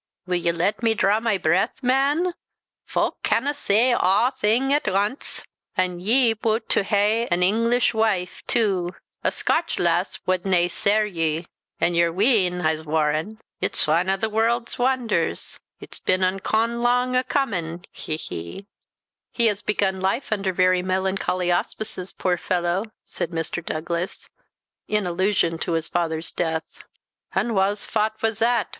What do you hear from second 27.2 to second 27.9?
"An' wha's